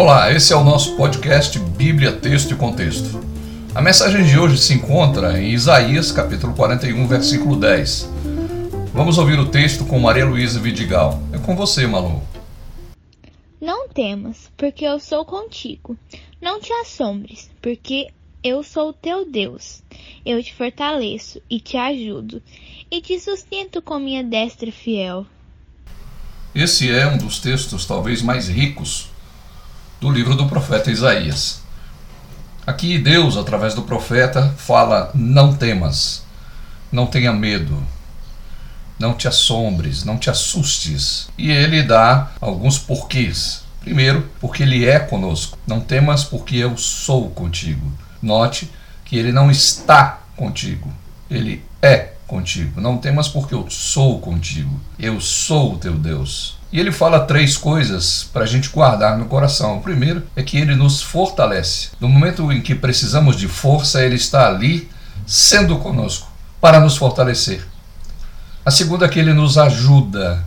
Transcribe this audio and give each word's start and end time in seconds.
Olá, 0.00 0.32
esse 0.32 0.52
é 0.52 0.56
o 0.56 0.62
nosso 0.62 0.94
podcast 0.94 1.58
Bíblia, 1.58 2.12
Texto 2.12 2.52
e 2.52 2.56
Contexto. 2.56 3.20
A 3.74 3.82
mensagem 3.82 4.24
de 4.24 4.38
hoje 4.38 4.56
se 4.56 4.72
encontra 4.72 5.42
em 5.42 5.50
Isaías, 5.50 6.12
capítulo 6.12 6.54
41, 6.54 7.08
versículo 7.08 7.56
10. 7.56 8.08
Vamos 8.94 9.18
ouvir 9.18 9.40
o 9.40 9.50
texto 9.50 9.84
com 9.84 9.98
Maria 9.98 10.24
Luísa 10.24 10.60
Vidigal. 10.60 11.20
É 11.32 11.38
com 11.38 11.56
você, 11.56 11.84
Malu. 11.84 12.22
Não 13.60 13.88
temas, 13.88 14.48
porque 14.56 14.84
eu 14.84 15.00
sou 15.00 15.24
contigo. 15.24 15.96
Não 16.40 16.60
te 16.60 16.72
assombres, 16.74 17.50
porque 17.60 18.06
eu 18.44 18.62
sou 18.62 18.92
teu 18.92 19.28
Deus. 19.28 19.82
Eu 20.24 20.40
te 20.40 20.54
fortaleço 20.54 21.42
e 21.50 21.58
te 21.58 21.76
ajudo, 21.76 22.40
e 22.88 23.00
te 23.00 23.18
sustento 23.18 23.82
com 23.82 23.98
minha 23.98 24.22
destra 24.22 24.70
fiel. 24.70 25.26
Esse 26.54 26.88
é 26.88 27.04
um 27.04 27.18
dos 27.18 27.40
textos 27.40 27.84
talvez 27.84 28.22
mais 28.22 28.48
ricos 28.48 29.10
do 30.00 30.10
livro 30.10 30.34
do 30.34 30.46
profeta 30.46 30.90
Isaías. 30.90 31.60
Aqui 32.66 32.98
Deus, 32.98 33.36
através 33.36 33.74
do 33.74 33.82
profeta, 33.82 34.54
fala: 34.56 35.10
não 35.14 35.54
temas, 35.54 36.22
não 36.92 37.06
tenha 37.06 37.32
medo, 37.32 37.82
não 38.98 39.14
te 39.14 39.26
assombres, 39.26 40.04
não 40.04 40.18
te 40.18 40.28
assustes. 40.28 41.28
E 41.38 41.50
ele 41.50 41.82
dá 41.82 42.30
alguns 42.40 42.78
porquês. 42.78 43.62
Primeiro, 43.80 44.28
porque 44.40 44.64
ele 44.64 44.86
é 44.86 44.98
conosco. 44.98 45.56
Não 45.66 45.80
temas, 45.80 46.24
porque 46.24 46.56
eu 46.56 46.76
sou 46.76 47.30
contigo. 47.30 47.90
Note 48.20 48.70
que 49.04 49.16
ele 49.16 49.32
não 49.32 49.50
está 49.50 50.20
contigo, 50.36 50.92
ele 51.30 51.64
é 51.80 52.12
contigo. 52.26 52.80
Não 52.80 52.98
temas, 52.98 53.28
porque 53.28 53.54
eu 53.54 53.66
sou 53.70 54.20
contigo. 54.20 54.78
Eu 54.98 55.20
sou 55.20 55.72
o 55.72 55.78
teu 55.78 55.94
Deus. 55.94 56.57
E 56.70 56.78
ele 56.78 56.92
fala 56.92 57.20
três 57.20 57.56
coisas 57.56 58.28
para 58.32 58.44
a 58.44 58.46
gente 58.46 58.68
guardar 58.68 59.16
no 59.16 59.24
coração. 59.24 59.78
O 59.78 59.80
primeiro 59.80 60.22
é 60.36 60.42
que 60.42 60.58
ele 60.58 60.74
nos 60.74 61.02
fortalece. 61.02 61.90
No 61.98 62.08
momento 62.08 62.52
em 62.52 62.60
que 62.60 62.74
precisamos 62.74 63.36
de 63.36 63.48
força, 63.48 64.04
ele 64.04 64.16
está 64.16 64.48
ali 64.48 64.90
sendo 65.26 65.78
conosco 65.78 66.30
para 66.60 66.78
nos 66.78 66.96
fortalecer. 66.96 67.66
A 68.64 68.70
segunda 68.70 69.06
é 69.06 69.08
que 69.08 69.18
ele 69.18 69.32
nos 69.32 69.56
ajuda. 69.56 70.44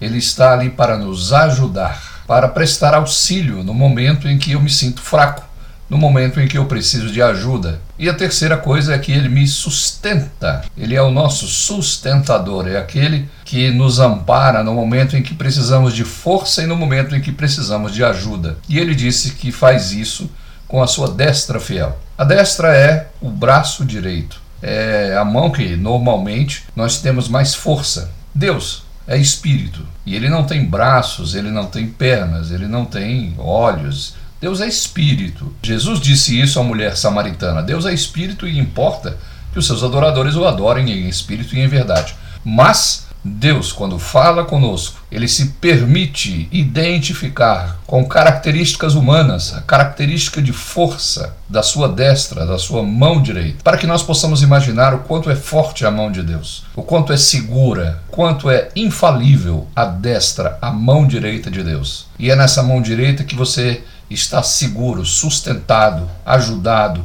Ele 0.00 0.18
está 0.18 0.52
ali 0.52 0.68
para 0.68 0.98
nos 0.98 1.32
ajudar, 1.32 2.24
para 2.26 2.48
prestar 2.48 2.92
auxílio 2.94 3.62
no 3.62 3.72
momento 3.72 4.26
em 4.26 4.36
que 4.36 4.52
eu 4.52 4.60
me 4.60 4.70
sinto 4.70 5.00
fraco 5.00 5.44
no 5.92 5.98
momento 5.98 6.40
em 6.40 6.48
que 6.48 6.56
eu 6.56 6.64
preciso 6.64 7.10
de 7.10 7.20
ajuda. 7.20 7.78
E 7.98 8.08
a 8.08 8.14
terceira 8.14 8.56
coisa 8.56 8.94
é 8.94 8.98
que 8.98 9.12
ele 9.12 9.28
me 9.28 9.46
sustenta. 9.46 10.64
Ele 10.74 10.94
é 10.94 11.02
o 11.02 11.10
nosso 11.10 11.46
sustentador, 11.46 12.66
é 12.66 12.78
aquele 12.78 13.28
que 13.44 13.70
nos 13.70 14.00
ampara 14.00 14.64
no 14.64 14.72
momento 14.72 15.18
em 15.18 15.22
que 15.22 15.34
precisamos 15.34 15.92
de 15.92 16.02
força 16.02 16.62
e 16.62 16.66
no 16.66 16.76
momento 16.76 17.14
em 17.14 17.20
que 17.20 17.30
precisamos 17.30 17.92
de 17.92 18.02
ajuda. 18.02 18.56
E 18.70 18.78
ele 18.78 18.94
disse 18.94 19.32
que 19.32 19.52
faz 19.52 19.92
isso 19.92 20.30
com 20.66 20.82
a 20.82 20.86
sua 20.86 21.10
destra 21.10 21.60
fiel. 21.60 22.00
A 22.16 22.24
destra 22.24 22.74
é 22.74 23.10
o 23.20 23.28
braço 23.28 23.84
direito. 23.84 24.40
É 24.62 25.14
a 25.20 25.26
mão 25.26 25.50
que 25.50 25.76
normalmente 25.76 26.64
nós 26.74 27.02
temos 27.02 27.28
mais 27.28 27.54
força. 27.54 28.10
Deus 28.34 28.82
é 29.06 29.18
espírito 29.18 29.86
e 30.06 30.14
ele 30.14 30.30
não 30.30 30.44
tem 30.44 30.64
braços, 30.64 31.34
ele 31.34 31.50
não 31.50 31.66
tem 31.66 31.86
pernas, 31.86 32.50
ele 32.50 32.66
não 32.66 32.86
tem 32.86 33.34
olhos, 33.36 34.14
Deus 34.42 34.60
é 34.60 34.66
espírito. 34.66 35.54
Jesus 35.62 36.00
disse 36.00 36.38
isso 36.38 36.58
à 36.58 36.64
mulher 36.64 36.96
samaritana. 36.96 37.62
Deus 37.62 37.86
é 37.86 37.94
espírito 37.94 38.44
e 38.44 38.58
importa 38.58 39.16
que 39.52 39.58
os 39.60 39.64
seus 39.64 39.84
adoradores 39.84 40.34
o 40.34 40.44
adorem 40.44 40.90
em 40.90 41.08
espírito 41.08 41.54
e 41.54 41.60
em 41.60 41.68
verdade. 41.68 42.16
Mas 42.44 43.06
Deus, 43.24 43.70
quando 43.70 44.00
fala 44.00 44.42
conosco, 44.42 45.00
ele 45.12 45.28
se 45.28 45.50
permite 45.60 46.48
identificar 46.50 47.78
com 47.86 48.04
características 48.04 48.96
humanas, 48.96 49.54
a 49.54 49.60
característica 49.60 50.42
de 50.42 50.52
força 50.52 51.36
da 51.48 51.62
sua 51.62 51.88
destra, 51.88 52.44
da 52.44 52.58
sua 52.58 52.82
mão 52.82 53.22
direita, 53.22 53.58
para 53.62 53.76
que 53.76 53.86
nós 53.86 54.02
possamos 54.02 54.42
imaginar 54.42 54.92
o 54.92 55.00
quanto 55.00 55.30
é 55.30 55.36
forte 55.36 55.86
a 55.86 55.90
mão 55.90 56.10
de 56.10 56.20
Deus, 56.20 56.64
o 56.74 56.82
quanto 56.82 57.12
é 57.12 57.16
segura, 57.16 58.02
quanto 58.10 58.50
é 58.50 58.70
infalível 58.74 59.68
a 59.76 59.84
destra, 59.84 60.58
a 60.60 60.72
mão 60.72 61.06
direita 61.06 61.48
de 61.48 61.62
Deus. 61.62 62.06
E 62.18 62.28
é 62.28 62.34
nessa 62.34 62.60
mão 62.60 62.82
direita 62.82 63.22
que 63.22 63.36
você 63.36 63.84
está 64.12 64.42
seguro, 64.42 65.04
sustentado, 65.04 66.08
ajudado, 66.24 67.04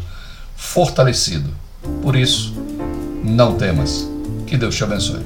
fortalecido. 0.56 1.53
Por 2.01 2.16
isso, 2.16 2.53
não 3.23 3.56
temas. 3.56 4.07
Que 4.45 4.57
Deus 4.57 4.75
te 4.75 4.84
abençoe. 4.84 5.22